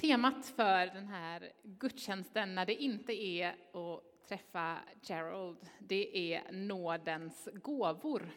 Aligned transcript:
Temat 0.00 0.46
för 0.46 0.86
den 0.86 1.08
här 1.08 1.52
gudstjänsten 1.62 2.54
när 2.54 2.66
det 2.66 2.74
inte 2.74 3.12
är 3.12 3.48
att 3.48 4.28
träffa 4.28 4.78
Gerald, 5.02 5.68
det 5.78 6.34
är 6.34 6.52
nådens 6.52 7.48
gåvor. 7.54 8.30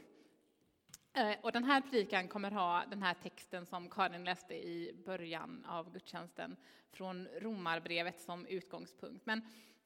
Eh, 1.13 1.33
och 1.41 1.51
den 1.51 1.63
här 1.63 1.81
predikan 1.81 2.27
kommer 2.27 2.51
ha 2.51 2.83
den 2.89 3.03
här 3.03 3.13
texten 3.13 3.65
som 3.65 3.89
Karin 3.89 4.23
läste 4.23 4.53
i 4.53 5.01
början 5.05 5.65
av 5.65 5.93
gudstjänsten 5.93 6.55
från 6.91 7.27
Romarbrevet 7.27 8.21
som 8.21 8.45
utgångspunkt. 8.45 9.25
Men 9.25 9.41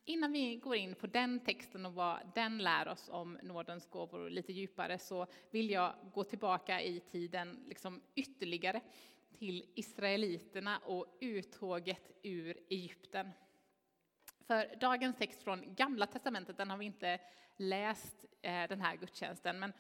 innan 0.05 0.32
vi 0.32 0.55
går 0.55 0.75
in 0.75 0.96
på 0.96 1.07
den 1.07 1.39
texten 1.39 1.86
och 1.86 1.93
vad 1.93 2.19
den 2.36 2.57
lär 2.57 2.87
oss 2.87 3.10
om 3.10 3.37
nådens 3.43 3.89
gåvor 3.89 4.29
lite 4.29 4.54
djupare 4.54 5.00
så 5.00 5.28
vill 5.51 5.69
jag 5.69 5.93
gå 6.14 6.23
tillbaka 6.23 6.82
i 6.82 7.00
tiden 7.00 7.65
liksom 7.68 8.01
ytterligare 8.15 8.82
till 9.39 9.71
israeliterna 9.75 10.78
och 10.78 11.18
uttåget 11.21 12.12
ur 12.24 12.57
Egypten. 12.70 13.32
För 14.48 14.75
dagens 14.75 15.18
text 15.18 15.44
från 15.44 15.75
Gamla 15.75 16.08
testamentet, 16.08 16.58
den 16.58 16.70
har 16.70 16.78
vi 16.78 16.86
inte 16.86 17.20
läst 17.56 18.25
eh, 18.42 18.68
den 18.68 18.82
här 18.82 18.96
gudstjänsten, 18.96 19.60
men 19.60 19.74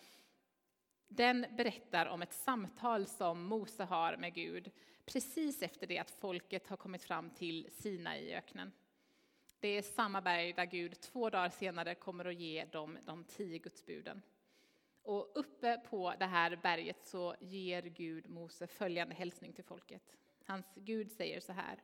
den 1.07 1.45
berättar 1.57 2.05
om 2.05 2.21
ett 2.21 2.33
samtal 2.33 3.07
som 3.07 3.43
Mose 3.43 3.83
har 3.83 4.17
med 4.17 4.33
Gud 4.33 4.71
precis 5.05 5.61
efter 5.61 5.87
det 5.87 5.97
att 5.97 6.11
folket 6.11 6.67
har 6.67 6.77
kommit 6.77 7.03
fram 7.03 7.29
till 7.29 7.69
Sinaiöknen. 7.71 8.71
Det 9.59 9.67
är 9.67 9.81
samma 9.81 10.21
berg 10.21 10.53
där 10.53 10.65
Gud 10.65 10.99
två 10.99 11.29
dagar 11.29 11.49
senare 11.49 11.95
kommer 11.95 12.25
att 12.25 12.35
ge 12.35 12.65
dem 12.65 12.97
de 13.05 13.23
tio 13.23 13.59
gudsbuden. 13.59 14.21
Och 15.05 15.31
uppe 15.35 15.77
på 15.89 16.13
det 16.19 16.25
här 16.25 16.55
berget 16.63 17.05
så 17.05 17.35
ger 17.39 17.81
Gud 17.81 18.29
Mose 18.29 18.67
följande 18.67 19.15
hälsning 19.15 19.53
till 19.53 19.63
folket. 19.63 20.15
Hans 20.45 20.65
Gud 20.75 21.11
säger 21.11 21.39
så 21.39 21.53
här. 21.53 21.83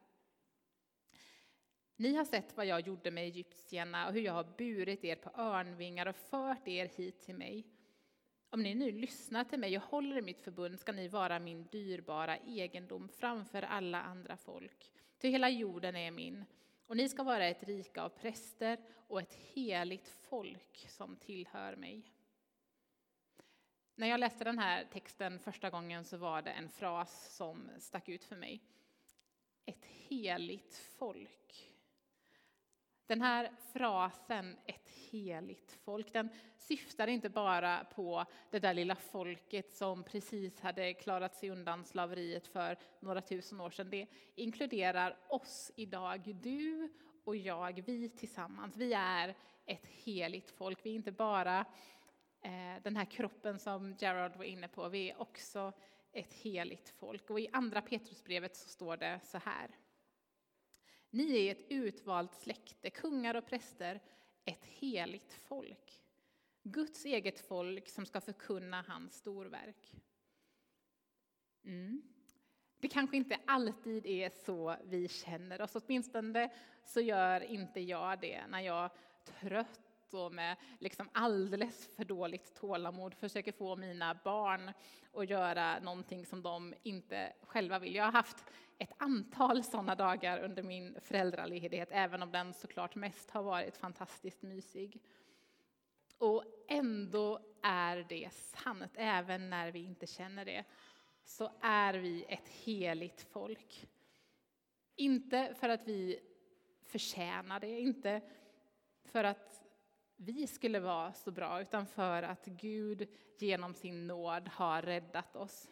Ni 1.95 2.15
har 2.15 2.25
sett 2.25 2.57
vad 2.57 2.65
jag 2.65 2.87
gjorde 2.87 3.11
med 3.11 3.23
egyptierna 3.23 4.07
och 4.07 4.13
hur 4.13 4.21
jag 4.21 4.33
har 4.33 4.47
burit 4.57 5.03
er 5.03 5.15
på 5.15 5.41
örnvingar 5.41 6.05
och 6.05 6.15
fört 6.15 6.67
er 6.67 6.85
hit 6.85 7.21
till 7.21 7.35
mig. 7.35 7.67
Om 8.49 8.63
ni 8.63 8.75
nu 8.75 8.91
lyssnar 8.91 9.43
till 9.43 9.59
mig 9.59 9.77
och 9.77 9.83
håller 9.83 10.17
i 10.17 10.21
mitt 10.21 10.41
förbund 10.41 10.79
ska 10.79 10.91
ni 10.91 11.07
vara 11.07 11.39
min 11.39 11.67
dyrbara 11.67 12.37
egendom 12.37 13.09
framför 13.09 13.61
alla 13.61 14.01
andra 14.01 14.37
folk. 14.37 14.91
Ty 15.17 15.29
hela 15.29 15.49
jorden 15.49 15.95
är 15.95 16.11
min. 16.11 16.45
Och 16.87 16.97
ni 16.97 17.09
ska 17.09 17.23
vara 17.23 17.45
ett 17.45 17.63
rike 17.63 18.01
av 18.01 18.09
präster 18.09 18.79
och 19.07 19.21
ett 19.21 19.33
heligt 19.33 20.07
folk 20.07 20.85
som 20.89 21.15
tillhör 21.15 21.75
mig. 21.75 22.03
När 23.95 24.07
jag 24.07 24.19
läste 24.19 24.43
den 24.43 24.59
här 24.59 24.85
texten 24.93 25.39
första 25.39 25.69
gången 25.69 26.05
så 26.05 26.17
var 26.17 26.41
det 26.41 26.51
en 26.51 26.69
fras 26.69 27.35
som 27.35 27.69
stack 27.79 28.09
ut 28.09 28.23
för 28.23 28.35
mig. 28.35 28.61
Ett 29.65 29.85
heligt 29.85 30.77
folk. 30.97 31.71
Den 33.07 33.21
här 33.21 33.51
frasen, 33.73 34.57
ett 34.65 34.89
heligt 35.11 35.77
folk, 35.83 36.13
den 36.13 36.29
syftar 36.57 37.07
inte 37.07 37.29
bara 37.29 37.83
på 37.83 38.25
det 38.49 38.59
där 38.59 38.73
lilla 38.73 38.95
folket 38.95 39.75
som 39.75 40.03
precis 40.03 40.59
hade 40.59 40.93
klarat 40.93 41.35
sig 41.35 41.49
undan 41.49 41.85
slaveriet 41.85 42.47
för 42.47 42.77
några 42.99 43.21
tusen 43.21 43.61
år 43.61 43.69
sedan. 43.69 43.89
Det 43.89 44.07
inkluderar 44.35 45.17
oss 45.29 45.71
idag, 45.75 46.35
du 46.41 46.93
och 47.23 47.35
jag, 47.35 47.83
vi 47.85 48.09
tillsammans. 48.09 48.77
Vi 48.77 48.93
är 48.93 49.35
ett 49.65 49.85
heligt 49.85 50.51
folk. 50.51 50.79
Vi 50.83 50.89
är 50.89 50.95
inte 50.95 51.11
bara 51.11 51.65
Eh, 52.41 52.81
den 52.83 52.95
här 52.95 53.05
kroppen 53.05 53.59
som 53.59 53.95
Gerald 53.99 54.35
var 54.35 54.43
inne 54.43 54.67
på, 54.67 54.89
vi 54.89 55.11
är 55.11 55.21
också 55.21 55.73
ett 56.11 56.33
heligt 56.33 56.89
folk. 56.89 57.29
Och 57.29 57.39
i 57.39 57.47
andra 57.51 57.81
Petrusbrevet 57.81 58.55
så 58.55 58.69
står 58.69 58.97
det 58.97 59.19
så 59.23 59.37
här. 59.37 59.69
Ni 61.09 61.47
är 61.47 61.51
ett 61.51 61.65
utvalt 61.69 62.35
släkte, 62.35 62.89
kungar 62.89 63.35
och 63.35 63.45
präster, 63.45 63.99
ett 64.45 64.65
heligt 64.65 65.33
folk. 65.33 66.01
Guds 66.63 67.05
eget 67.05 67.39
folk 67.39 67.89
som 67.89 68.05
ska 68.05 68.21
förkunna 68.21 68.85
hans 68.87 69.15
storverk. 69.15 69.95
Mm. 71.63 72.01
Det 72.79 72.87
kanske 72.87 73.17
inte 73.17 73.39
alltid 73.45 74.05
är 74.05 74.29
så 74.45 74.75
vi 74.83 75.07
känner 75.07 75.61
oss, 75.61 75.75
åtminstone 75.75 76.49
så 76.83 77.01
gör 77.01 77.41
inte 77.41 77.79
jag 77.79 78.19
det 78.19 78.47
när 78.47 78.59
jag 78.59 78.91
trött 79.25 79.80
och 80.13 80.33
med 80.33 80.57
liksom 80.79 81.09
alldeles 81.13 81.89
för 81.95 82.05
dåligt 82.05 82.55
tålamod 82.55 83.13
försöker 83.13 83.51
få 83.51 83.75
mina 83.75 84.19
barn 84.23 84.71
att 85.13 85.29
göra 85.29 85.79
någonting 85.79 86.25
som 86.25 86.41
de 86.41 86.73
inte 86.83 87.33
själva 87.41 87.79
vill. 87.79 87.95
Jag 87.95 88.03
har 88.03 88.11
haft 88.11 88.45
ett 88.77 88.93
antal 88.97 89.63
sådana 89.63 89.95
dagar 89.95 90.39
under 90.39 90.63
min 90.63 90.97
föräldraledighet, 91.01 91.89
även 91.91 92.23
om 92.23 92.31
den 92.31 92.53
såklart 92.53 92.95
mest 92.95 93.31
har 93.31 93.43
varit 93.43 93.77
fantastiskt 93.77 94.41
mysig. 94.41 95.01
Och 96.17 96.43
ändå 96.67 97.39
är 97.61 98.05
det 98.09 98.33
sant, 98.33 98.91
även 98.95 99.49
när 99.49 99.71
vi 99.71 99.79
inte 99.79 100.07
känner 100.07 100.45
det, 100.45 100.63
så 101.23 101.51
är 101.61 101.93
vi 101.93 102.25
ett 102.29 102.47
heligt 102.47 103.21
folk. 103.21 103.87
Inte 104.95 105.55
för 105.59 105.69
att 105.69 105.87
vi 105.87 106.19
förtjänar 106.81 107.59
det, 107.59 107.79
inte 107.79 108.21
för 109.05 109.23
att 109.23 109.60
vi 110.23 110.47
skulle 110.47 110.79
vara 110.79 111.13
så 111.13 111.31
bra, 111.31 111.61
utan 111.61 111.85
för 111.85 112.23
att 112.23 112.45
Gud 112.45 113.07
genom 113.37 113.73
sin 113.73 114.07
nåd 114.07 114.47
har 114.47 114.81
räddat 114.81 115.35
oss. 115.35 115.67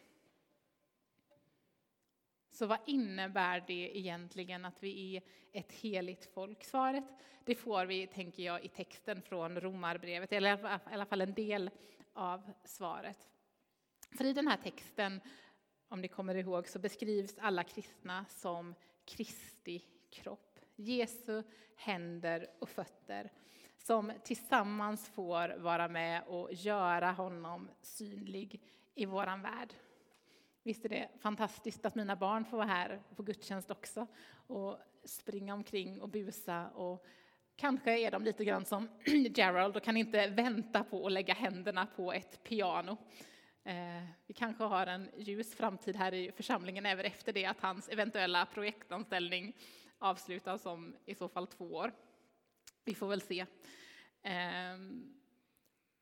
Så 2.50 2.66
vad 2.66 2.78
innebär 2.86 3.64
det 3.66 3.98
egentligen 3.98 4.64
att 4.64 4.82
vi 4.82 5.16
är 5.16 5.22
ett 5.52 5.72
heligt 5.72 6.34
folk? 6.34 6.64
Svaret 6.64 7.04
det 7.44 7.54
får 7.54 7.86
vi, 7.86 8.06
tänker 8.06 8.42
jag, 8.42 8.64
i 8.64 8.68
texten 8.68 9.22
från 9.22 9.60
Romarbrevet, 9.60 10.32
eller 10.32 10.64
i 10.74 10.94
alla 10.94 11.06
fall 11.06 11.20
en 11.20 11.34
del 11.34 11.70
av 12.12 12.52
svaret. 12.64 13.28
För 14.16 14.24
i 14.24 14.32
den 14.32 14.48
här 14.48 14.56
texten, 14.56 15.20
om 15.88 16.00
ni 16.00 16.08
kommer 16.08 16.34
ihåg, 16.34 16.68
så 16.68 16.78
beskrivs 16.78 17.38
alla 17.38 17.64
kristna 17.64 18.24
som 18.28 18.74
Kristi 19.04 19.84
kropp. 20.10 20.58
Jesu 20.76 21.42
händer 21.76 22.50
och 22.58 22.68
fötter 22.68 23.30
som 23.82 24.12
tillsammans 24.24 25.08
får 25.08 25.54
vara 25.58 25.88
med 25.88 26.22
och 26.26 26.52
göra 26.52 27.12
honom 27.12 27.70
synlig 27.82 28.60
i 28.94 29.06
våran 29.06 29.42
värld. 29.42 29.74
Visst 30.62 30.84
är 30.84 30.88
det 30.88 31.08
fantastiskt 31.20 31.86
att 31.86 31.94
mina 31.94 32.16
barn 32.16 32.44
får 32.44 32.56
vara 32.56 32.66
här 32.66 33.02
på 33.16 33.22
gudstjänst 33.22 33.70
också 33.70 34.06
och 34.46 34.78
springa 35.04 35.54
omkring 35.54 36.00
och 36.00 36.08
busa 36.08 36.68
och 36.68 37.06
kanske 37.56 37.98
är 37.98 38.10
de 38.10 38.24
lite 38.24 38.44
grann 38.44 38.64
som 38.64 38.88
Gerald 39.34 39.76
och 39.76 39.82
kan 39.82 39.96
inte 39.96 40.26
vänta 40.26 40.84
på 40.84 41.06
att 41.06 41.12
lägga 41.12 41.34
händerna 41.34 41.86
på 41.86 42.12
ett 42.12 42.42
piano. 42.42 42.96
Eh, 43.64 44.04
vi 44.26 44.34
kanske 44.34 44.64
har 44.64 44.86
en 44.86 45.08
ljus 45.16 45.54
framtid 45.54 45.96
här 45.96 46.14
i 46.14 46.32
församlingen 46.32 46.86
även 46.86 47.06
efter 47.06 47.32
det 47.32 47.46
att 47.46 47.60
hans 47.60 47.88
eventuella 47.88 48.46
projektanställning 48.46 49.56
avslutas 49.98 50.66
om 50.66 50.96
i 51.06 51.14
så 51.14 51.28
fall 51.28 51.46
två 51.46 51.64
år. 51.64 51.92
Vi 52.90 52.94
får 52.94 53.08
väl 53.08 53.20
se. 53.20 53.46
Ehm, 54.22 55.14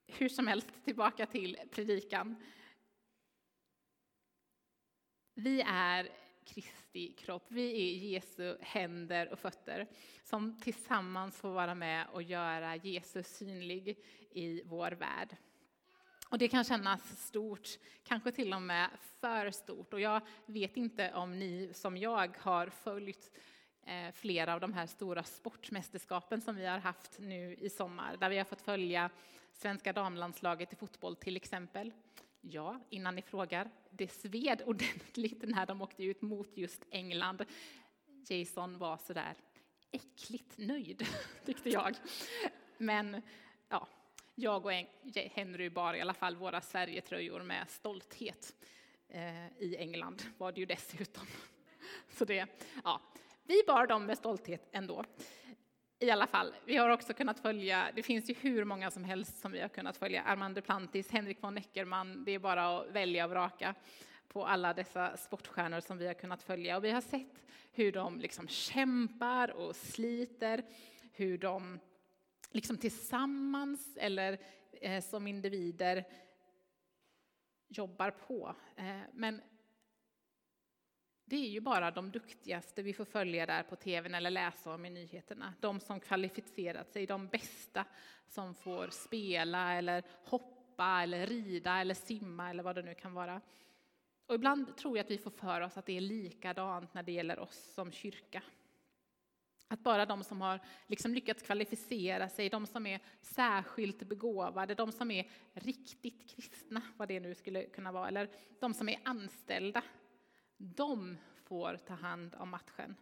hur 0.07 0.29
som 0.29 0.47
helst, 0.47 0.85
tillbaka 0.85 1.27
till 1.27 1.59
predikan. 1.71 2.37
Vi 5.35 5.61
är 5.67 6.09
Kristi 6.45 7.13
kropp, 7.13 7.47
vi 7.49 7.73
är 7.73 8.09
Jesu 8.09 8.57
händer 8.61 9.33
och 9.33 9.39
fötter 9.39 9.87
som 10.25 10.61
tillsammans 10.61 11.37
får 11.37 11.51
vara 11.51 11.75
med 11.75 12.07
och 12.13 12.23
göra 12.23 12.77
Jesus 12.77 13.27
synlig 13.27 14.05
i 14.31 14.63
vår 14.65 14.91
värld. 14.91 15.37
Och 16.29 16.39
det 16.39 16.49
kan 16.49 16.65
kännas 16.65 17.27
stort, 17.27 17.69
kanske 18.05 18.33
till 18.33 18.55
och 18.55 18.63
med 18.63 18.91
för 19.21 19.51
stort. 19.51 19.93
Och 19.93 20.01
jag 20.01 20.21
vet 20.47 20.77
inte 20.77 21.15
om 21.15 21.39
ni 21.39 21.71
som 21.75 21.97
jag 21.97 22.37
har 22.39 22.67
följt 22.67 23.31
Eh, 23.89 24.13
flera 24.13 24.55
av 24.55 24.61
de 24.61 24.73
här 24.73 24.87
stora 24.87 25.23
sportmästerskapen 25.23 26.41
som 26.41 26.57
vi 26.57 26.67
har 26.67 26.79
haft 26.79 27.19
nu 27.19 27.55
i 27.55 27.71
sommar, 27.71 28.17
där 28.17 28.29
vi 28.29 28.39
har 28.39 28.45
fått 28.45 28.61
följa 28.61 29.11
svenska 29.53 29.93
damlandslaget 29.93 30.73
i 30.73 30.77
fotboll 30.77 31.17
till 31.17 31.37
exempel. 31.37 31.93
Ja, 32.41 32.81
innan 32.91 33.15
ni 33.15 33.23
frågar, 33.23 33.71
det 33.91 34.09
sved 34.09 34.63
ordentligt 34.67 35.43
när 35.43 35.67
de 35.67 35.83
åkte 35.83 36.05
ut 36.05 36.23
mot 36.23 36.57
just 36.57 36.85
England. 36.91 37.45
Jason 38.29 38.79
var 38.79 38.97
sådär 38.97 39.35
äckligt 39.91 40.59
nöjd, 40.59 41.07
tyckte 41.45 41.71
jag. 41.71 41.97
Men 42.79 43.23
ja, 43.69 43.89
jag 44.35 44.67
och 44.67 44.73
Henry 45.15 45.71
bar 45.71 45.95
i 45.95 46.01
alla 46.01 46.15
fall 46.15 46.37
våra 46.37 46.61
Sverigetröjor 46.61 47.43
med 47.43 47.71
stolthet. 47.71 48.55
Eh, 49.09 49.49
I 49.59 49.77
England 49.79 50.23
var 50.39 50.53
det 50.53 50.61
ju 50.61 50.67
dessutom. 50.67 51.27
Så 52.11 52.25
det, 52.25 52.47
ja, 52.85 53.01
vi 53.49 53.63
bar 53.67 53.87
dem 53.87 54.07
med 54.07 54.19
stolthet 54.19 54.69
ändå. 54.73 55.05
I 55.99 56.11
alla 56.11 56.27
fall, 56.27 56.55
vi 56.65 56.77
har 56.77 56.89
också 56.89 57.15
kunnat 57.15 57.41
följa, 57.41 57.91
det 57.95 58.03
finns 58.03 58.31
ju 58.31 58.35
hur 58.35 58.65
många 58.65 58.91
som 58.91 59.05
helst 59.05 59.41
som 59.41 59.53
vi 59.53 59.61
har 59.61 59.69
kunnat 59.69 59.97
följa. 59.97 60.23
Armand 60.23 60.55
Duplantis, 60.55 61.11
Henrik 61.11 61.43
von 61.43 61.59
Eckermann. 61.59 62.25
det 62.25 62.33
är 62.33 62.39
bara 62.39 62.79
att 62.79 62.91
välja 62.91 63.25
och 63.25 63.31
vraka. 63.31 63.75
på 64.29 64.47
alla 64.47 64.75
dessa 64.75 65.17
sportstjärnor 65.17 65.81
som 65.81 65.99
vi 65.99 66.07
har 66.07 66.15
kunnat 66.15 66.43
följa. 66.43 66.77
Och 66.77 66.85
vi 66.85 66.91
har 66.91 67.01
sett 67.01 67.47
hur 67.73 67.93
de 67.93 68.21
liksom 68.21 68.49
kämpar 68.49 69.51
och 69.51 69.77
sliter, 69.77 70.63
hur 71.13 71.39
de 71.39 71.79
liksom 72.51 72.79
tillsammans 72.79 73.97
eller 73.97 74.39
eh, 74.81 75.03
som 75.03 75.27
individer 75.27 76.05
jobbar 77.69 78.11
på. 78.11 78.55
Eh, 78.77 79.01
men 79.13 79.43
det 81.29 81.37
är 81.37 81.49
ju 81.49 81.61
bara 81.61 81.91
de 81.91 82.11
duktigaste 82.11 82.83
vi 82.83 82.93
får 82.93 83.05
följa 83.05 83.47
där 83.47 83.63
på 83.63 83.77
tvn 83.77 84.15
eller 84.15 84.31
läsa 84.31 84.75
om 84.75 84.85
i 84.85 84.91
nyheterna. 84.91 85.55
De 85.61 85.81
som 85.81 86.01
kvalificerat 86.01 86.93
sig, 86.93 87.07
de 87.07 87.27
bästa 87.27 87.85
som 88.29 88.55
får 88.55 88.89
spela 88.89 89.75
eller 89.75 90.03
hoppa 90.25 91.03
eller 91.03 91.27
rida 91.27 91.81
eller 91.81 91.95
simma 91.95 92.51
eller 92.51 92.63
vad 92.63 92.75
det 92.75 92.83
nu 92.83 92.95
kan 92.95 93.15
vara. 93.15 93.41
Och 94.27 94.35
ibland 94.35 94.77
tror 94.77 94.97
jag 94.97 95.05
att 95.05 95.11
vi 95.11 95.19
får 95.19 95.31
för 95.31 95.61
oss 95.61 95.77
att 95.77 95.87
det 95.87 95.97
är 95.97 96.01
likadant 96.01 96.95
när 96.95 97.03
det 97.03 97.13
gäller 97.13 97.39
oss 97.39 97.73
som 97.75 97.93
kyrka. 97.93 98.43
Att 99.69 99.83
bara 99.83 100.07
de 100.07 100.25
som 100.25 100.41
har 100.41 100.61
liksom 100.87 101.15
lyckats 101.15 101.43
kvalificera 101.43 102.29
sig, 102.29 102.49
de 102.49 102.67
som 102.67 102.87
är 102.87 103.01
särskilt 103.21 104.03
begåvade, 104.03 104.75
de 104.75 104.93
som 104.93 105.11
är 105.11 105.31
riktigt 105.53 106.31
kristna, 106.31 106.83
vad 106.97 107.09
det 107.09 107.21
nu 107.21 107.35
skulle 107.35 107.65
kunna 107.65 107.93
vara, 107.93 108.09
eller 108.09 108.31
de 108.61 108.75
som 108.75 108.89
är 108.89 108.99
anställda, 109.05 109.83
de 110.59 111.19
får 111.45 111.77
ta 111.77 111.95
hand 111.95 112.35
om 112.39 112.49
matchen. 112.49 112.97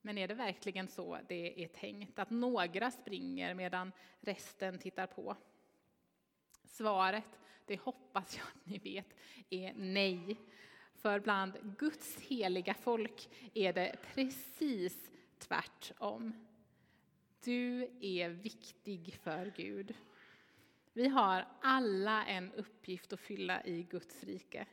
Men 0.00 0.18
är 0.18 0.28
det 0.28 0.34
verkligen 0.34 0.88
så 0.88 1.18
det 1.28 1.64
är 1.64 1.68
tänkt? 1.68 2.18
Att 2.18 2.30
några 2.30 2.90
springer 2.90 3.54
medan 3.54 3.92
resten 4.20 4.78
tittar 4.78 5.06
på? 5.06 5.36
Svaret, 6.64 7.38
det 7.66 7.80
hoppas 7.80 8.36
jag 8.36 8.46
att 8.46 8.66
ni 8.66 8.78
vet, 8.78 9.14
är 9.50 9.72
nej. 9.76 10.40
För 10.94 11.20
bland 11.20 11.76
Guds 11.78 12.20
heliga 12.20 12.74
folk 12.74 13.28
är 13.54 13.72
det 13.72 13.96
precis 14.14 15.10
tvärtom. 15.38 16.46
Du 17.44 17.82
är 18.00 18.28
viktig 18.28 19.14
för 19.22 19.52
Gud. 19.56 19.94
Vi 20.92 21.08
har 21.08 21.48
alla 21.60 22.24
en 22.26 22.52
uppgift 22.52 23.12
att 23.12 23.20
fylla 23.20 23.64
i 23.64 23.82
Guds 23.82 24.24
rike. 24.24 24.66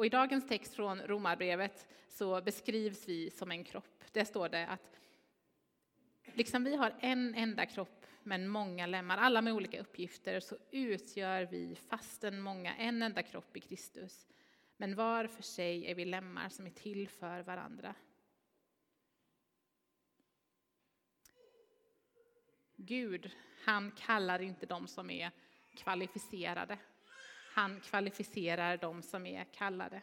Och 0.00 0.06
I 0.06 0.08
dagens 0.08 0.48
text 0.48 0.74
från 0.74 1.00
Romarbrevet 1.00 1.88
så 2.08 2.40
beskrivs 2.42 3.08
vi 3.08 3.30
som 3.30 3.50
en 3.50 3.64
kropp. 3.64 4.04
Där 4.12 4.24
står 4.24 4.48
det 4.48 4.66
att 4.66 5.00
liksom 6.34 6.64
vi 6.64 6.76
har 6.76 6.94
en 7.00 7.34
enda 7.34 7.66
kropp 7.66 8.06
men 8.22 8.48
många 8.48 8.86
lemmar, 8.86 9.18
alla 9.18 9.42
med 9.42 9.52
olika 9.52 9.80
uppgifter, 9.80 10.40
så 10.40 10.56
utgör 10.70 11.42
vi 11.42 11.76
fastän 11.88 12.40
många 12.40 12.76
en 12.76 13.02
enda 13.02 13.22
kropp 13.22 13.56
i 13.56 13.60
Kristus. 13.60 14.28
Men 14.76 14.94
var 14.94 15.26
för 15.26 15.42
sig 15.42 15.90
är 15.90 15.94
vi 15.94 16.04
lemmar 16.04 16.48
som 16.48 16.66
är 16.66 16.70
till 16.70 17.08
för 17.08 17.40
varandra. 17.42 17.94
Gud, 22.76 23.30
han 23.64 23.92
kallar 23.92 24.42
inte 24.42 24.66
de 24.66 24.86
som 24.88 25.10
är 25.10 25.30
kvalificerade. 25.74 26.78
Han 27.52 27.80
kvalificerar 27.80 28.76
de 28.76 29.02
som 29.02 29.26
är 29.26 29.44
kallade. 29.44 30.02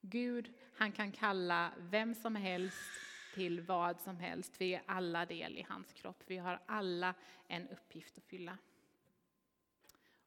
Gud, 0.00 0.52
han 0.74 0.92
kan 0.92 1.12
kalla 1.12 1.72
vem 1.78 2.14
som 2.14 2.36
helst 2.36 2.90
till 3.34 3.60
vad 3.60 4.00
som 4.00 4.16
helst. 4.20 4.54
Vi 4.58 4.74
är 4.74 4.82
alla 4.86 5.26
del 5.26 5.58
i 5.58 5.66
hans 5.68 5.92
kropp. 5.92 6.22
Vi 6.26 6.36
har 6.36 6.60
alla 6.66 7.14
en 7.48 7.68
uppgift 7.68 8.18
att 8.18 8.24
fylla. 8.24 8.58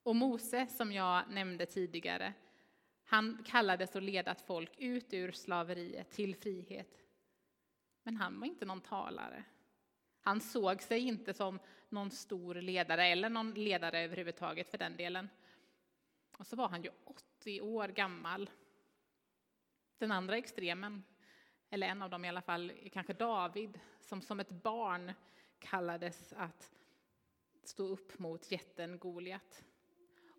Och 0.04 0.16
Mose, 0.16 0.68
som 0.68 0.92
jag 0.92 1.24
nämnde 1.30 1.66
tidigare, 1.66 2.34
han 3.04 3.44
kallades 3.48 3.96
att 3.96 4.04
leda 4.04 4.32
ett 4.32 4.42
folk 4.42 4.72
ut 4.78 5.14
ur 5.14 5.32
slaveriet 5.32 6.12
till 6.12 6.36
frihet. 6.36 7.04
Men 8.04 8.18
han 8.18 8.40
var 8.40 8.48
inte 8.48 8.66
någon 8.66 8.82
talare. 8.82 9.44
Han 10.22 10.42
såg 10.42 10.82
sig 10.82 11.00
inte 11.00 11.34
som 11.34 11.60
någon 11.90 12.12
stor 12.12 12.56
ledare, 12.56 13.06
eller 13.06 13.30
någon 13.30 13.52
ledare 13.52 14.00
överhuvudtaget 14.00 14.72
för 14.72 14.78
den 14.78 14.98
delen. 14.98 15.30
Och 16.38 16.48
så 16.48 16.56
var 16.56 16.70
han 16.70 16.84
ju 16.84 16.90
80 17.06 17.62
år 17.62 17.88
gammal. 17.88 18.50
Den 19.98 20.12
andra 20.12 20.38
extremen, 20.38 21.04
eller 21.70 21.88
en 21.88 22.02
av 22.02 22.10
dem 22.10 22.26
i 22.26 22.30
alla 22.30 22.42
fall, 22.42 22.72
är 22.72 22.90
kanske 22.90 23.14
David, 23.14 23.80
som 24.02 24.22
som 24.22 24.40
ett 24.40 24.50
barn 24.50 25.12
kallades 25.60 26.34
att 26.34 26.74
stå 27.64 27.84
upp 27.84 28.20
mot 28.20 28.52
jätten 28.52 29.00
Goliat. 29.00 29.64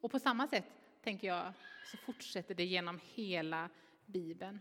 Och 0.00 0.10
på 0.10 0.18
samma 0.18 0.48
sätt, 0.48 0.64
tänker 1.02 1.28
jag, 1.28 1.52
så 1.90 1.96
fortsätter 1.96 2.54
det 2.54 2.64
genom 2.64 3.00
hela 3.14 3.70
Bibeln. 4.06 4.60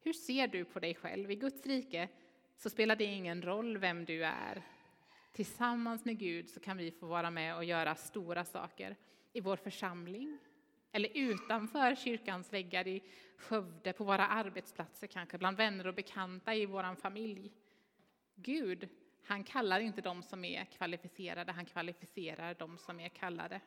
Hur 0.00 0.12
ser 0.12 0.48
du 0.48 0.64
på 0.64 0.80
dig 0.80 0.94
själv? 0.94 1.30
I 1.30 1.36
Guds 1.36 1.66
rike 1.66 2.08
så 2.56 2.70
spelar 2.70 2.96
det 2.96 3.04
ingen 3.04 3.42
roll 3.42 3.78
vem 3.78 4.04
du 4.04 4.24
är. 4.24 4.62
Tillsammans 5.32 6.04
med 6.04 6.18
Gud 6.18 6.50
så 6.50 6.60
kan 6.60 6.76
vi 6.76 6.90
få 6.90 7.06
vara 7.06 7.30
med 7.30 7.56
och 7.56 7.64
göra 7.64 7.94
stora 7.94 8.44
saker 8.44 8.96
i 9.32 9.40
vår 9.40 9.56
församling 9.56 10.38
eller 10.92 11.08
utanför 11.14 11.94
kyrkans 11.94 12.52
väggar 12.52 12.88
i 12.88 13.02
Skövde, 13.36 13.92
på 13.92 14.04
våra 14.04 14.26
arbetsplatser 14.26 15.06
kanske, 15.06 15.38
bland 15.38 15.56
vänner 15.56 15.86
och 15.86 15.94
bekanta 15.94 16.54
i 16.54 16.66
vår 16.66 16.94
familj. 16.94 17.52
Gud, 18.34 18.88
han 19.24 19.44
kallar 19.44 19.80
inte 19.80 20.00
de 20.00 20.22
som 20.22 20.44
är 20.44 20.64
kvalificerade, 20.64 21.52
han 21.52 21.64
kvalificerar 21.64 22.54
de 22.54 22.78
som 22.78 23.00
är 23.00 23.08
kallade. 23.08 23.60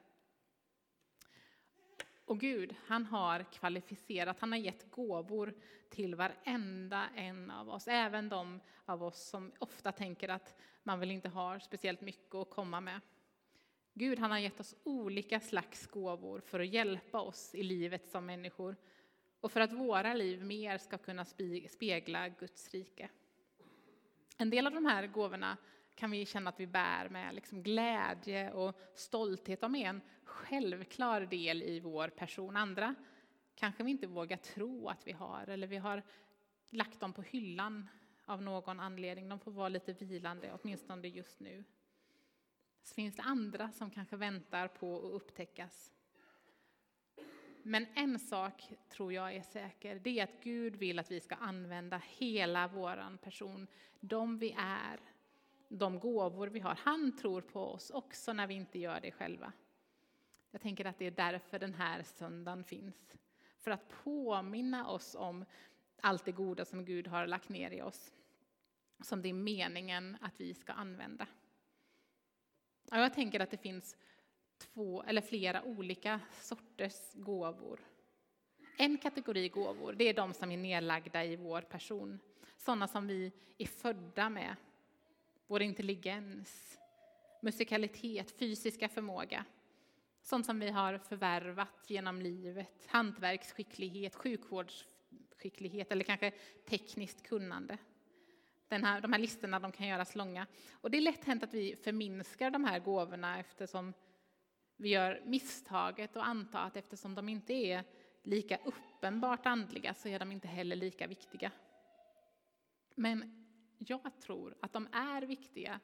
Och 2.25 2.39
Gud, 2.39 2.75
han 2.85 3.05
har 3.05 3.43
kvalificerat, 3.43 4.39
han 4.39 4.51
har 4.51 4.59
gett 4.59 4.91
gåvor 4.91 5.53
till 5.89 6.15
varenda 6.15 7.09
en 7.15 7.51
av 7.51 7.69
oss, 7.69 7.87
även 7.87 8.29
de 8.29 8.59
av 8.85 9.03
oss 9.03 9.29
som 9.29 9.51
ofta 9.59 9.91
tänker 9.91 10.29
att 10.29 10.55
man 10.83 10.99
väl 10.99 11.11
inte 11.11 11.29
har 11.29 11.59
speciellt 11.59 12.01
mycket 12.01 12.35
att 12.35 12.49
komma 12.49 12.81
med. 12.81 13.01
Gud 13.97 14.19
han 14.19 14.31
har 14.31 14.39
gett 14.39 14.59
oss 14.59 14.75
olika 14.83 15.39
slags 15.39 15.87
gåvor 15.87 16.39
för 16.39 16.59
att 16.59 16.67
hjälpa 16.67 17.21
oss 17.21 17.55
i 17.55 17.63
livet 17.63 18.07
som 18.07 18.25
människor 18.25 18.75
och 19.39 19.51
för 19.51 19.61
att 19.61 19.73
våra 19.73 20.13
liv 20.13 20.43
mer 20.43 20.77
ska 20.77 20.97
kunna 20.97 21.25
spegla 21.69 22.29
Guds 22.29 22.71
rike. 22.71 23.09
En 24.37 24.49
del 24.49 24.67
av 24.67 24.73
de 24.73 24.85
här 24.85 25.07
gåvorna 25.07 25.57
kan 25.95 26.11
vi 26.11 26.25
känna 26.25 26.49
att 26.49 26.59
vi 26.59 26.67
bär 26.67 27.09
med 27.09 27.35
liksom 27.35 27.63
glädje 27.63 28.51
och 28.51 28.75
stolthet. 28.95 29.61
De 29.61 29.75
är 29.75 29.89
en 29.89 30.01
självklar 30.23 31.21
del 31.21 31.63
i 31.63 31.79
vår 31.79 32.07
person. 32.07 32.57
Andra 32.57 32.95
kanske 33.55 33.83
vi 33.83 33.91
inte 33.91 34.07
vågar 34.07 34.37
tro 34.37 34.87
att 34.87 35.07
vi 35.07 35.11
har, 35.11 35.47
eller 35.47 35.67
vi 35.67 35.77
har 35.77 36.03
lagt 36.69 36.99
dem 36.99 37.13
på 37.13 37.21
hyllan 37.21 37.87
av 38.25 38.41
någon 38.41 38.79
anledning. 38.79 39.29
De 39.29 39.39
får 39.39 39.51
vara 39.51 39.69
lite 39.69 39.93
vilande, 39.93 40.57
åtminstone 40.61 41.07
just 41.07 41.39
nu 41.39 41.63
så 42.85 42.93
finns 42.95 43.15
det 43.15 43.21
andra 43.21 43.71
som 43.71 43.91
kanske 43.91 44.15
väntar 44.15 44.67
på 44.67 44.97
att 44.97 45.13
upptäckas. 45.13 45.91
Men 47.63 47.85
en 47.95 48.19
sak 48.19 48.73
tror 48.89 49.13
jag 49.13 49.35
är 49.35 49.41
säker, 49.41 49.99
det 50.03 50.19
är 50.19 50.23
att 50.23 50.43
Gud 50.43 50.75
vill 50.75 50.99
att 50.99 51.11
vi 51.11 51.19
ska 51.19 51.35
använda 51.35 52.01
hela 52.07 52.67
vår 52.67 53.17
person, 53.17 53.67
de 53.99 54.37
vi 54.37 54.55
är, 54.57 54.99
de 55.67 55.99
gåvor 55.99 56.47
vi 56.47 56.59
har. 56.59 56.75
Han 56.75 57.17
tror 57.17 57.41
på 57.41 57.61
oss 57.61 57.89
också 57.89 58.33
när 58.33 58.47
vi 58.47 58.53
inte 58.53 58.79
gör 58.79 58.99
det 59.01 59.11
själva. 59.11 59.53
Jag 60.51 60.61
tänker 60.61 60.85
att 60.85 60.97
det 60.97 61.05
är 61.05 61.11
därför 61.11 61.59
den 61.59 61.73
här 61.73 62.03
söndagen 62.03 62.63
finns. 62.63 63.15
För 63.57 63.71
att 63.71 63.89
påminna 64.03 64.87
oss 64.87 65.15
om 65.15 65.45
allt 66.01 66.25
det 66.25 66.31
goda 66.31 66.65
som 66.65 66.85
Gud 66.85 67.07
har 67.07 67.27
lagt 67.27 67.49
ner 67.49 67.71
i 67.71 67.81
oss. 67.81 68.13
Som 69.03 69.21
det 69.21 69.29
är 69.29 69.33
meningen 69.33 70.17
att 70.21 70.33
vi 70.37 70.53
ska 70.53 70.73
använda. 70.73 71.27
Jag 72.91 73.13
tänker 73.13 73.39
att 73.39 73.51
det 73.51 73.57
finns 73.57 73.97
två 74.57 75.03
eller 75.03 75.21
flera 75.21 75.63
olika 75.63 76.19
sorters 76.41 77.13
gåvor. 77.13 77.79
En 78.77 78.97
kategori 78.97 79.49
gåvor, 79.49 79.93
det 79.93 80.09
är 80.09 80.13
de 80.13 80.33
som 80.33 80.51
är 80.51 80.57
nedlagda 80.57 81.25
i 81.25 81.35
vår 81.35 81.61
person. 81.61 82.19
Sådana 82.57 82.87
som 82.87 83.07
vi 83.07 83.31
är 83.57 83.65
födda 83.65 84.29
med. 84.29 84.55
Vår 85.47 85.61
intelligens, 85.61 86.79
musikalitet, 87.41 88.31
fysiska 88.31 88.89
förmåga. 88.89 89.45
Sånt 90.21 90.45
som 90.45 90.59
vi 90.59 90.69
har 90.69 90.97
förvärvat 90.97 91.85
genom 91.87 92.21
livet. 92.21 92.85
Hantverksskicklighet, 92.87 94.15
sjukvårdsskicklighet 94.15 95.91
eller 95.91 96.03
kanske 96.03 96.31
tekniskt 96.65 97.23
kunnande. 97.23 97.77
Den 98.67 98.83
här, 98.83 99.01
de 99.01 99.13
här 99.13 99.19
listorna 99.19 99.59
de 99.59 99.71
kan 99.71 99.87
göras 99.87 100.15
långa. 100.15 100.47
Och 100.71 100.91
det 100.91 100.97
är 100.97 101.01
lätt 101.01 101.25
hänt 101.25 101.43
att 101.43 101.53
vi 101.53 101.75
förminskar 101.75 102.51
de 102.51 102.63
här 102.63 102.79
gåvorna 102.79 103.39
eftersom 103.39 103.93
vi 104.77 104.89
gör 104.89 105.21
misstaget 105.25 106.15
och 106.15 106.27
antar 106.27 106.59
att 106.59 106.77
eftersom 106.77 107.15
de 107.15 107.29
inte 107.29 107.53
är 107.53 107.83
lika 108.23 108.57
uppenbart 108.65 109.45
andliga 109.45 109.93
så 109.93 110.07
är 110.07 110.19
de 110.19 110.31
inte 110.31 110.47
heller 110.47 110.75
lika 110.75 111.07
viktiga. 111.07 111.51
Men 112.95 113.45
jag 113.77 114.19
tror 114.21 114.55
att 114.59 114.73
de 114.73 114.87
är 114.91 115.21
viktiga 115.21 115.79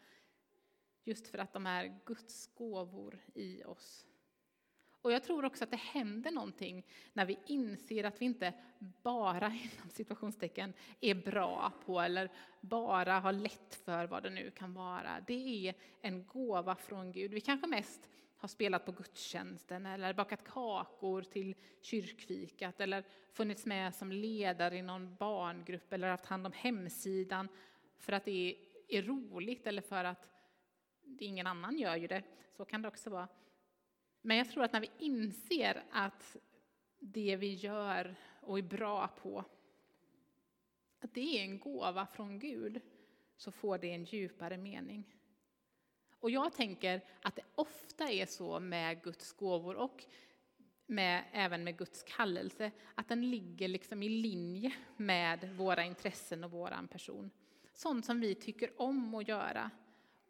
just 1.04 1.28
för 1.28 1.38
att 1.38 1.54
de 1.54 1.68
är 1.68 2.00
Guds 2.06 2.48
gåvor 2.56 3.20
i 3.34 3.64
oss. 3.64 4.08
Och 5.02 5.12
jag 5.12 5.24
tror 5.24 5.46
också 5.46 5.64
att 5.64 5.72
det 5.72 5.78
händer 5.78 6.32
någonting 6.32 6.86
när 7.14 7.26
vi 7.26 7.40
inser 7.46 8.04
att 8.04 8.22
vi 8.22 8.26
inte 8.26 8.54
bara 9.04 9.48
inom 9.76 9.90
situationstecken 9.90 10.74
är 11.02 11.16
bra 11.16 11.74
på 11.86 12.00
eller 12.02 12.32
bara 12.62 13.20
har 13.20 13.34
lätt 13.34 13.76
för 13.86 14.08
vad 14.08 14.24
det 14.24 14.30
nu 14.30 14.52
kan 14.52 14.74
vara. 14.74 15.24
Det 15.28 15.68
är 15.68 15.76
en 16.02 16.26
gåva 16.26 16.76
från 16.76 17.12
Gud. 17.12 17.34
Vi 17.34 17.42
kanske 17.42 17.68
mest 17.68 18.10
har 18.38 18.48
spelat 18.48 18.86
på 18.86 18.92
gudstjänsten 18.92 19.86
eller 19.86 20.14
bakat 20.14 20.44
kakor 20.44 21.22
till 21.22 21.56
kyrkfikat 21.82 22.82
eller 22.82 23.04
funnits 23.34 23.66
med 23.66 23.96
som 23.96 24.12
ledare 24.12 24.78
i 24.78 24.82
någon 24.82 25.16
barngrupp 25.16 25.94
eller 25.94 26.10
haft 26.10 26.26
hand 26.26 26.46
om 26.46 26.52
hemsidan 26.56 27.48
för 27.98 28.14
att 28.14 28.26
det 28.26 28.58
är 28.88 29.02
roligt 29.02 29.68
eller 29.68 29.82
för 29.82 30.04
att 30.04 30.30
ingen 31.20 31.48
annan 31.48 31.78
gör 31.78 31.96
ju 31.96 32.08
det. 32.08 32.24
Så 32.58 32.66
kan 32.66 32.82
det 32.82 32.88
också 32.88 33.10
vara. 33.10 33.28
Men 34.22 34.38
jag 34.38 34.50
tror 34.50 34.64
att 34.64 34.74
när 34.74 34.82
vi 34.82 34.92
inser 34.98 35.84
att 35.92 36.38
det 37.00 37.36
vi 37.36 37.54
gör 37.54 38.16
och 38.42 38.58
är 38.58 38.64
bra 38.64 39.08
på, 39.08 39.46
att 41.00 41.14
det 41.14 41.40
är 41.40 41.44
en 41.44 41.60
gåva 41.60 42.06
från 42.06 42.40
Gud, 42.40 42.82
så 43.38 43.52
får 43.52 43.78
det 43.78 43.94
en 43.94 44.04
djupare 44.04 44.58
mening. 44.58 45.16
Och 46.20 46.32
jag 46.32 46.54
tänker 46.54 47.02
att 47.22 47.36
det 47.36 47.46
ofta 47.56 48.10
är 48.10 48.26
så 48.26 48.60
med 48.60 49.04
Guds 49.04 49.34
gåvor 49.34 49.76
och 49.76 50.06
med, 50.86 51.24
även 51.32 51.64
med 51.64 51.78
Guds 51.78 52.04
kallelse, 52.04 52.72
att 52.96 53.08
den 53.08 53.30
ligger 53.30 53.68
liksom 53.68 54.04
i 54.04 54.10
linje 54.10 54.74
med 54.98 55.56
våra 55.56 55.84
intressen 55.84 56.44
och 56.44 56.52
våran 56.52 56.88
person. 56.88 57.32
Sånt 57.74 58.06
som 58.06 58.20
vi 58.20 58.36
tycker 58.36 58.82
om 58.82 59.16
att 59.16 59.28
göra 59.28 59.72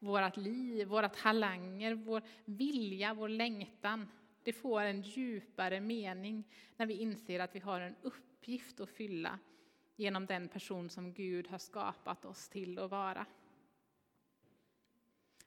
vårt 0.01 0.37
liv, 0.37 0.87
våra 0.87 1.09
talanger, 1.09 1.95
vår 1.95 2.21
vilja, 2.45 3.13
vår 3.13 3.29
längtan. 3.29 4.07
Det 4.43 4.53
får 4.53 4.81
en 4.81 5.01
djupare 5.01 5.79
mening 5.79 6.43
när 6.77 6.85
vi 6.85 6.93
inser 6.93 7.39
att 7.39 7.55
vi 7.55 7.59
har 7.59 7.81
en 7.81 7.95
uppgift 8.01 8.79
att 8.79 8.89
fylla 8.89 9.39
genom 9.95 10.25
den 10.25 10.47
person 10.47 10.89
som 10.89 11.13
Gud 11.13 11.47
har 11.47 11.57
skapat 11.57 12.25
oss 12.25 12.49
till 12.49 12.79
att 12.79 12.91
vara. 12.91 13.25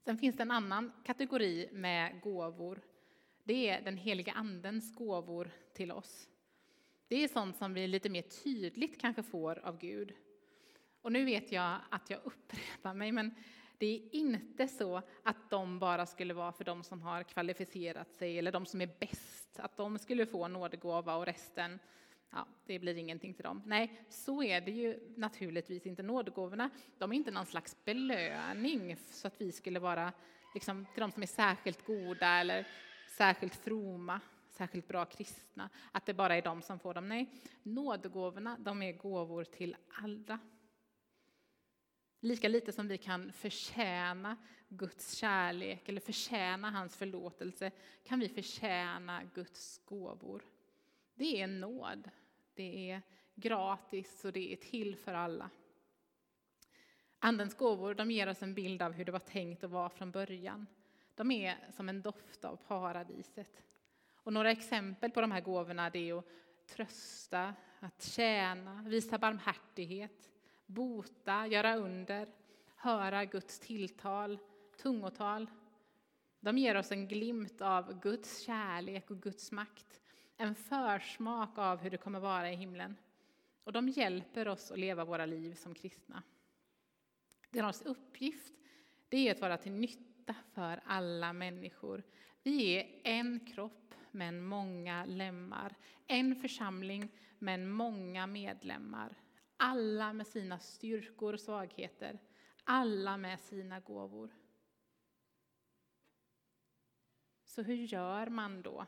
Sen 0.04 0.18
finns 0.18 0.36
det 0.36 0.42
en 0.42 0.50
annan 0.50 0.92
kategori 1.04 1.68
med 1.72 2.20
gåvor. 2.20 2.80
Det 3.44 3.68
är 3.68 3.82
den 3.82 3.96
heliga 3.96 4.32
Andens 4.32 4.94
gåvor 4.94 5.50
till 5.72 5.92
oss. 5.92 6.28
Det 7.08 7.24
är 7.24 7.28
sånt 7.28 7.56
som 7.56 7.74
vi 7.74 7.86
lite 7.86 8.08
mer 8.08 8.22
tydligt 8.22 9.00
kanske 9.00 9.22
får 9.22 9.58
av 9.58 9.78
Gud. 9.78 10.14
Och 11.00 11.12
nu 11.12 11.24
vet 11.24 11.52
jag 11.52 11.80
att 11.90 12.10
jag 12.10 12.20
upprepar 12.24 12.94
mig, 12.94 13.12
men 13.12 13.34
det 13.78 13.96
är 13.96 14.14
inte 14.14 14.68
så 14.68 15.02
att 15.22 15.50
de 15.50 15.78
bara 15.78 16.06
skulle 16.06 16.34
vara 16.34 16.52
för 16.52 16.64
de 16.64 16.82
som 16.82 17.02
har 17.02 17.22
kvalificerat 17.22 18.12
sig 18.12 18.38
eller 18.38 18.52
de 18.52 18.66
som 18.66 18.80
är 18.80 18.90
bäst, 19.00 19.60
att 19.60 19.76
de 19.76 19.98
skulle 19.98 20.26
få 20.26 20.48
nådegåva 20.48 21.16
och 21.16 21.26
resten, 21.26 21.78
ja, 22.30 22.46
det 22.66 22.78
blir 22.78 22.96
ingenting 22.96 23.34
till 23.34 23.44
dem. 23.44 23.62
Nej, 23.66 24.04
så 24.08 24.42
är 24.42 24.60
det 24.60 24.70
ju 24.70 25.14
naturligtvis 25.16 25.86
inte. 25.86 26.02
Nådegåvorna, 26.02 26.70
de 26.98 27.12
är 27.12 27.16
inte 27.16 27.30
någon 27.30 27.46
slags 27.46 27.84
belöning 27.84 28.96
så 28.96 29.26
att 29.26 29.40
vi 29.40 29.52
skulle 29.52 29.78
vara 29.78 30.12
liksom, 30.54 30.86
till 30.94 31.00
de 31.00 31.10
som 31.10 31.22
är 31.22 31.26
särskilt 31.26 31.86
goda 31.86 32.26
eller 32.26 32.66
särskilt 33.08 33.54
froma, 33.54 34.20
särskilt 34.50 34.88
bra 34.88 35.04
kristna, 35.04 35.70
att 35.92 36.06
det 36.06 36.14
bara 36.14 36.36
är 36.36 36.42
de 36.42 36.62
som 36.62 36.78
får 36.78 36.94
dem. 36.94 37.08
Nej, 37.08 37.30
nådegåvorna, 37.62 38.56
de 38.58 38.82
är 38.82 38.92
gåvor 38.92 39.44
till 39.44 39.76
alla. 40.02 40.38
Lika 42.24 42.48
lite 42.48 42.72
som 42.72 42.88
vi 42.88 42.98
kan 42.98 43.32
förtjäna 43.32 44.36
Guds 44.68 45.14
kärlek 45.14 45.88
eller 45.88 46.00
förtjäna 46.00 46.70
hans 46.70 46.96
förlåtelse 46.96 47.70
kan 48.04 48.20
vi 48.20 48.28
förtjäna 48.28 49.22
Guds 49.34 49.80
gåvor. 49.84 50.44
Det 51.14 51.40
är 51.40 51.46
nåd. 51.46 52.10
Det 52.54 52.90
är 52.90 53.02
gratis 53.34 54.24
och 54.24 54.32
det 54.32 54.52
är 54.52 54.56
till 54.56 54.96
för 54.96 55.14
alla. 55.14 55.50
Andens 57.18 57.54
gåvor 57.54 57.94
de 57.94 58.10
ger 58.10 58.28
oss 58.28 58.42
en 58.42 58.54
bild 58.54 58.82
av 58.82 58.92
hur 58.92 59.04
det 59.04 59.12
var 59.12 59.18
tänkt 59.18 59.64
att 59.64 59.70
vara 59.70 59.88
från 59.88 60.10
början. 60.10 60.66
De 61.14 61.30
är 61.30 61.56
som 61.76 61.88
en 61.88 62.02
doft 62.02 62.44
av 62.44 62.56
paradiset. 62.56 63.62
Och 64.16 64.32
några 64.32 64.50
exempel 64.50 65.10
på 65.10 65.20
de 65.20 65.30
här 65.32 65.40
gåvorna 65.40 65.86
är 65.86 66.18
att 66.18 66.24
trösta, 66.66 67.54
att 67.80 68.02
tjäna, 68.02 68.82
visa 68.82 69.18
barmhärtighet, 69.18 70.30
bota, 70.66 71.46
göra 71.46 71.76
under, 71.76 72.28
höra 72.76 73.24
Guds 73.24 73.60
tilltal, 73.60 74.38
tungotal. 74.82 75.50
De 76.40 76.58
ger 76.58 76.76
oss 76.76 76.92
en 76.92 77.08
glimt 77.08 77.60
av 77.60 78.00
Guds 78.00 78.40
kärlek 78.40 79.10
och 79.10 79.22
Guds 79.22 79.52
makt, 79.52 80.00
en 80.36 80.54
försmak 80.54 81.58
av 81.58 81.78
hur 81.78 81.90
det 81.90 81.96
kommer 81.96 82.20
vara 82.20 82.52
i 82.52 82.56
himlen. 82.56 82.96
Och 83.64 83.72
de 83.72 83.88
hjälper 83.88 84.48
oss 84.48 84.70
att 84.70 84.78
leva 84.78 85.04
våra 85.04 85.26
liv 85.26 85.54
som 85.54 85.74
kristna. 85.74 86.22
Deras 87.50 87.82
uppgift 87.82 88.52
det 89.08 89.28
är 89.28 89.32
att 89.32 89.40
vara 89.40 89.56
till 89.56 89.72
nytta 89.72 90.34
för 90.54 90.80
alla 90.84 91.32
människor. 91.32 92.02
Vi 92.42 92.76
är 92.76 93.00
en 93.04 93.40
kropp 93.40 93.94
men 94.10 94.44
många 94.44 95.04
lemmar, 95.04 95.74
en 96.06 96.36
församling 96.36 97.08
men 97.38 97.70
många 97.70 98.26
medlemmar. 98.26 99.16
Alla 99.66 100.12
med 100.12 100.26
sina 100.26 100.58
styrkor 100.58 101.32
och 101.32 101.40
svagheter, 101.40 102.18
alla 102.64 103.16
med 103.16 103.40
sina 103.40 103.80
gåvor. 103.80 104.30
Så 107.44 107.62
hur 107.62 107.74
gör 107.74 108.26
man 108.26 108.62
då? 108.62 108.86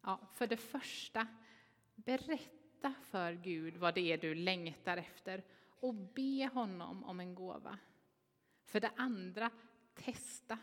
Ja, 0.00 0.20
för 0.34 0.46
det 0.46 0.56
första, 0.56 1.26
berätta 1.94 2.94
för 3.02 3.32
Gud 3.32 3.76
vad 3.76 3.94
det 3.94 4.12
är 4.12 4.18
du 4.18 4.34
längtar 4.34 4.96
efter 4.96 5.44
och 5.80 5.94
be 5.94 6.50
honom 6.52 7.04
om 7.04 7.20
en 7.20 7.34
gåva. 7.34 7.78
För 8.64 8.80
det 8.80 8.90
andra, 8.96 9.50
testa. 9.94 10.58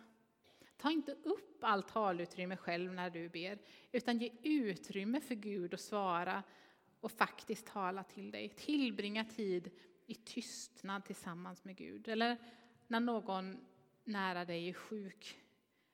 Ta 0.77 0.91
inte 0.91 1.12
upp 1.12 1.63
allt 1.63 1.88
talutrymme 1.88 2.57
själv 2.57 2.93
när 2.93 3.10
du 3.10 3.29
ber, 3.29 3.60
utan 3.91 4.17
ge 4.17 4.31
utrymme 4.43 5.21
för 5.21 5.36
Gud 5.36 5.74
att 5.74 5.81
svara 5.81 6.43
och 7.01 7.12
faktiskt 7.12 7.67
tala 7.67 8.03
till 8.03 8.31
dig. 8.31 8.50
Tillbringa 8.50 9.25
tid 9.25 9.72
i 10.05 10.15
tystnad 10.15 11.05
tillsammans 11.05 11.63
med 11.63 11.75
Gud. 11.75 12.08
Eller 12.08 12.38
när 12.88 13.00
någon 13.00 13.58
nära 14.03 14.46
dig 14.46 14.70
är 14.70 14.74
sjuk, 14.74 15.39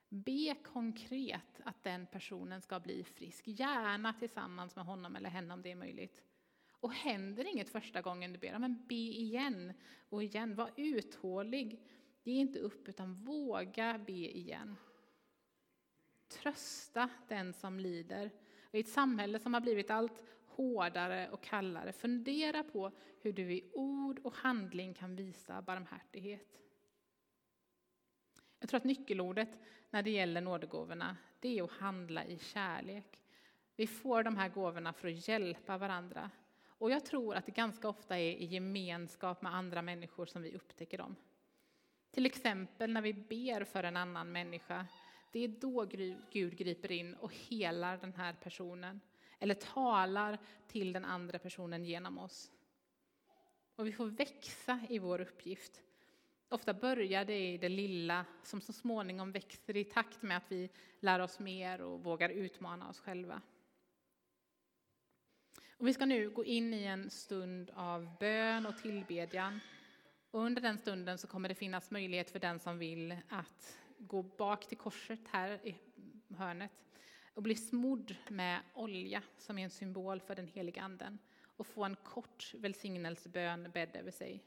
be 0.09 0.55
konkret 0.63 1.61
att 1.63 1.83
den 1.83 2.07
personen 2.07 2.61
ska 2.61 2.79
bli 2.79 3.03
frisk. 3.03 3.47
Gärna 3.47 4.13
tillsammans 4.13 4.75
med 4.75 4.85
honom 4.85 5.15
eller 5.15 5.29
henne 5.29 5.53
om 5.53 5.61
det 5.61 5.71
är 5.71 5.75
möjligt. 5.75 6.23
Och 6.71 6.93
händer 6.93 7.45
inget 7.45 7.69
första 7.69 8.01
gången 8.01 8.33
du 8.33 8.39
ber, 8.39 8.59
men 8.59 8.85
be 8.87 8.95
igen 8.95 9.73
och 10.09 10.23
igen. 10.23 10.55
Var 10.55 10.71
uthållig. 10.75 11.81
Ge 12.23 12.33
inte 12.33 12.59
upp, 12.59 12.87
utan 12.87 13.13
våga 13.13 13.97
be 14.05 14.37
igen. 14.37 14.75
Trösta 16.27 17.09
den 17.27 17.53
som 17.53 17.79
lider. 17.79 18.31
I 18.71 18.79
ett 18.79 18.89
samhälle 18.89 19.39
som 19.39 19.53
har 19.53 19.61
blivit 19.61 19.91
allt 19.91 20.23
hårdare 20.57 21.29
och 21.29 21.41
kallare. 21.41 21.91
Fundera 21.91 22.63
på 22.63 22.91
hur 23.21 23.33
du 23.33 23.51
i 23.51 23.71
ord 23.73 24.19
och 24.23 24.35
handling 24.35 24.93
kan 24.93 25.15
visa 25.15 25.61
barmhärtighet. 25.61 26.61
Jag 28.59 28.69
tror 28.69 28.77
att 28.77 28.83
nyckelordet 28.83 29.59
när 29.89 30.03
det 30.03 30.11
gäller 30.11 30.41
nådegåvorna, 30.41 31.17
det 31.39 31.59
är 31.59 31.63
att 31.63 31.71
handla 31.71 32.25
i 32.25 32.39
kärlek. 32.39 33.21
Vi 33.75 33.87
får 33.87 34.23
de 34.23 34.35
här 34.35 34.49
gåvorna 34.49 34.93
för 34.93 35.07
att 35.07 35.27
hjälpa 35.27 35.77
varandra. 35.77 36.31
Och 36.67 36.91
jag 36.91 37.05
tror 37.05 37.35
att 37.35 37.45
det 37.45 37.51
ganska 37.51 37.89
ofta 37.89 38.17
är 38.19 38.31
i 38.31 38.45
gemenskap 38.45 39.41
med 39.41 39.55
andra 39.55 39.81
människor 39.81 40.25
som 40.25 40.41
vi 40.41 40.55
upptäcker 40.55 40.97
dem. 40.97 41.15
Till 42.11 42.25
exempel 42.25 42.93
när 42.93 43.01
vi 43.01 43.13
ber 43.13 43.63
för 43.63 43.83
en 43.83 43.97
annan 43.97 44.31
människa. 44.31 44.85
Det 45.31 45.43
är 45.43 45.47
då 45.47 45.85
Gud 46.31 46.57
griper 46.57 46.91
in 46.91 47.13
och 47.13 47.33
helar 47.33 47.97
den 47.97 48.13
här 48.13 48.33
personen 48.33 49.01
eller 49.39 49.53
talar 49.53 50.37
till 50.67 50.93
den 50.93 51.05
andra 51.05 51.39
personen 51.39 51.85
genom 51.85 52.17
oss. 52.17 52.51
Och 53.75 53.87
vi 53.87 53.91
får 53.91 54.05
växa 54.05 54.79
i 54.89 54.99
vår 54.99 55.21
uppgift. 55.21 55.81
Ofta 56.49 56.73
börjar 56.73 57.25
det 57.25 57.53
i 57.53 57.57
det 57.57 57.69
lilla 57.69 58.25
som 58.43 58.61
så 58.61 58.73
småningom 58.73 59.31
växer 59.31 59.77
i 59.77 59.83
takt 59.83 60.21
med 60.21 60.37
att 60.37 60.51
vi 60.51 60.69
lär 60.99 61.19
oss 61.19 61.39
mer 61.39 61.81
och 61.81 62.03
vågar 62.03 62.29
utmana 62.29 62.89
oss 62.89 62.99
själva. 62.99 63.41
Och 65.77 65.87
vi 65.87 65.93
ska 65.93 66.05
nu 66.05 66.29
gå 66.29 66.45
in 66.45 66.73
i 66.73 66.83
en 66.83 67.09
stund 67.09 67.71
av 67.75 68.17
bön 68.19 68.65
och 68.65 68.77
tillbedjan. 68.77 69.59
Och 70.31 70.39
under 70.39 70.61
den 70.61 70.77
stunden 70.77 71.17
så 71.17 71.27
kommer 71.27 71.49
det 71.49 71.55
finnas 71.55 71.91
möjlighet 71.91 72.31
för 72.31 72.39
den 72.39 72.59
som 72.59 72.77
vill 72.77 73.17
att 73.29 73.77
gå 73.97 74.23
bak 74.23 74.67
till 74.67 74.77
korset 74.77 75.19
här 75.31 75.67
i 75.67 75.75
hörnet 76.35 76.86
och 77.37 77.43
bli 77.43 77.55
smodd 77.55 78.15
med 78.29 78.61
olja 78.73 79.23
som 79.37 79.57
är 79.57 79.63
en 79.63 79.69
symbol 79.69 80.21
för 80.21 80.35
den 80.35 80.47
heliga 80.47 80.81
anden 80.81 81.19
och 81.57 81.67
få 81.67 81.83
en 81.83 81.95
kort 81.95 82.53
välsignelsebön 82.53 83.71
bädd 83.73 83.95
över 83.95 84.11
sig. 84.11 84.43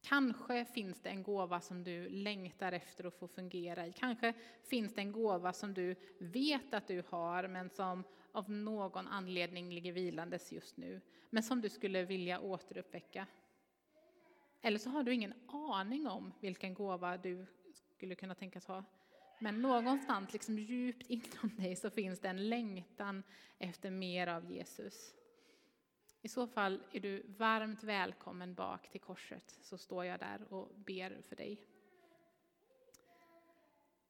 Kanske 0.00 0.64
finns 0.64 1.00
det 1.00 1.08
en 1.08 1.22
gåva 1.22 1.60
som 1.60 1.84
du 1.84 2.08
längtar 2.08 2.72
efter 2.72 3.04
att 3.04 3.14
få 3.14 3.28
fungera 3.28 3.86
i. 3.86 3.92
Kanske 3.92 4.32
finns 4.62 4.94
det 4.94 5.00
en 5.00 5.12
gåva 5.12 5.52
som 5.52 5.74
du 5.74 5.96
vet 6.18 6.74
att 6.74 6.88
du 6.88 7.02
har, 7.08 7.48
men 7.48 7.70
som 7.70 8.04
av 8.32 8.50
någon 8.50 9.08
anledning 9.08 9.72
ligger 9.74 9.92
vilandes 9.92 10.52
just 10.52 10.76
nu, 10.76 11.00
men 11.30 11.42
som 11.42 11.60
du 11.60 11.68
skulle 11.68 12.04
vilja 12.04 12.40
återuppväcka. 12.40 13.26
Eller 14.62 14.78
så 14.78 14.90
har 14.90 15.02
du 15.02 15.14
ingen 15.14 15.34
aning 15.48 16.06
om 16.06 16.32
vilken 16.40 16.74
gåva 16.74 17.16
du 17.16 17.46
skulle 17.96 18.14
kunna 18.14 18.34
tänkas 18.34 18.66
ha. 18.66 18.84
Men 19.42 19.62
någonstans 19.62 20.32
liksom 20.32 20.58
djupt 20.58 21.10
inom 21.10 21.56
dig 21.56 21.76
så 21.76 21.90
finns 21.90 22.20
det 22.20 22.28
en 22.28 22.48
längtan 22.48 23.22
efter 23.58 23.90
mer 23.90 24.26
av 24.26 24.50
Jesus. 24.50 25.14
I 26.20 26.28
så 26.28 26.46
fall 26.46 26.82
är 26.92 27.00
du 27.00 27.26
varmt 27.38 27.82
välkommen 27.82 28.54
bak 28.54 28.90
till 28.90 29.00
korset, 29.00 29.58
så 29.62 29.78
står 29.78 30.04
jag 30.04 30.20
där 30.20 30.52
och 30.52 30.74
ber 30.74 31.22
för 31.22 31.36
dig. 31.36 31.66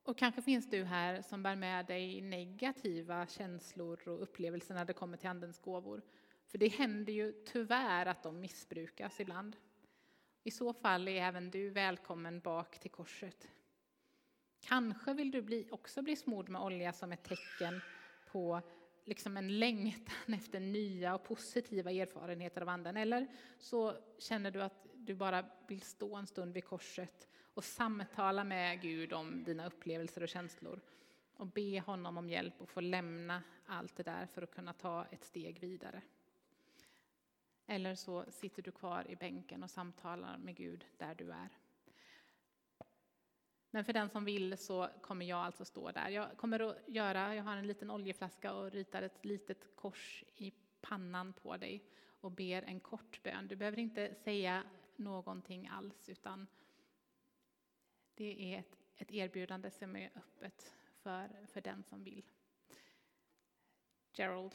Och 0.03 0.19
kanske 0.19 0.43
finns 0.43 0.71
du 0.71 0.85
här 0.85 1.23
som 1.23 1.43
bär 1.43 1.57
med 1.57 1.87
dig 1.87 2.21
negativa 2.21 3.27
känslor 3.27 4.09
och 4.09 4.23
upplevelser 4.23 4.75
när 4.75 4.85
det 4.85 4.93
kommer 4.93 5.17
till 5.17 5.29
Andens 5.29 5.59
gåvor. 5.59 6.03
För 6.47 6.59
det 6.59 6.69
händer 6.69 7.13
ju 7.13 7.33
tyvärr 7.33 8.07
att 8.07 8.23
de 8.23 8.41
missbrukas 8.41 9.21
ibland. 9.21 9.57
I 10.43 10.51
så 10.51 10.73
fall 10.73 11.09
är 11.09 11.23
även 11.23 11.51
du 11.51 11.71
välkommen 11.71 12.41
bak 12.41 12.79
till 12.79 12.91
korset. 12.91 13.49
Kanske 14.63 15.15
vill 15.15 15.31
du 15.31 15.43
bli, 15.43 15.69
också 15.71 16.03
bli 16.03 16.17
smord 16.17 16.49
med 16.49 16.63
olja 16.63 16.93
som 16.93 17.13
ett 17.13 17.23
tecken 17.23 17.81
på 18.25 18.61
liksom 19.05 19.37
en 19.37 19.59
längtan 19.59 20.35
efter 20.35 20.61
nya 20.61 21.15
och 21.15 21.25
positiva 21.25 21.91
erfarenheter 21.91 22.61
av 22.61 22.69
Anden. 22.69 22.97
Eller 22.97 23.27
så 23.59 23.95
känner 24.19 24.51
du 24.51 24.63
att 24.63 24.87
du 24.95 25.15
bara 25.15 25.45
vill 25.67 25.83
stå 25.83 26.17
en 26.17 26.27
stund 26.27 26.55
vid 26.55 26.65
korset 26.65 27.29
och 27.55 27.65
samtala 27.65 28.45
med 28.45 28.81
Gud 28.81 29.13
om 29.13 29.45
dina 29.45 29.67
upplevelser 29.67 30.23
och 30.23 30.29
känslor 30.29 30.81
och 31.35 31.47
be 31.47 31.81
honom 31.81 32.19
om 32.19 32.29
hjälp 32.29 32.55
och 32.61 32.69
få 32.69 32.81
lämna 32.81 33.43
allt 33.67 33.97
det 33.97 34.03
där 34.03 34.27
för 34.27 34.43
att 34.43 34.55
kunna 34.55 34.73
ta 34.73 35.05
ett 35.05 35.25
steg 35.25 35.61
vidare. 35.61 36.03
Eller 37.67 37.95
så 37.95 38.25
sitter 38.31 38.63
du 38.63 38.71
kvar 38.71 39.11
i 39.11 39.17
bänken 39.17 39.63
och 39.63 39.71
samtalar 39.71 40.39
med 40.39 40.57
Gud 40.57 40.85
där 40.97 41.15
du 41.15 41.31
är. 41.33 41.49
Men 43.75 43.85
för 43.85 43.93
den 43.93 44.11
som 44.11 44.25
vill 44.25 44.59
så 44.59 44.89
kommer 45.01 45.27
jag 45.27 45.39
alltså 45.39 45.65
stå 45.65 45.91
där. 45.91 46.09
Jag 46.09 46.37
kommer 46.37 46.61
att 46.61 46.77
göra, 46.87 47.35
jag 47.35 47.45
har 47.45 47.57
en 47.57 47.67
liten 47.67 47.91
oljeflaska 47.91 48.53
och 48.55 48.71
ritar 48.71 49.03
ett 49.03 49.25
litet 49.25 49.77
kors 49.77 50.25
i 50.37 50.53
pannan 50.81 51.33
på 51.33 51.57
dig 51.57 51.85
och 52.21 52.31
ber 52.31 52.63
en 52.63 52.81
kort 52.81 53.23
bön. 53.23 53.49
Du 53.49 53.57
behöver 53.57 53.79
inte 53.79 54.15
säga 54.15 54.65
någonting 54.97 55.69
alls 55.69 56.09
utan 56.09 56.47
det 58.15 58.55
är 58.55 58.59
ett, 58.59 58.79
ett 58.97 59.13
erbjudande 59.13 59.71
som 59.71 59.97
är 59.97 60.11
öppet 60.15 60.75
för, 61.03 61.47
för 61.47 61.61
den 61.61 61.83
som 61.83 62.05
vill. 62.05 62.25
Gerald, 64.13 64.55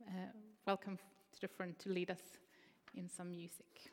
uh, 0.00 0.26
welcome 0.64 0.96
to 1.30 1.38
the 1.40 1.48
front 1.48 1.78
to 1.78 1.88
lead 1.88 2.10
us 2.10 2.40
in 2.92 3.08
some 3.08 3.30
music. 3.30 3.92